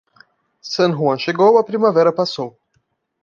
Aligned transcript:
San 0.73 0.91
Juan 0.99 1.19
chegou, 1.25 1.53
a 1.59 1.63
primavera 1.69 2.17
passou. 2.21 2.49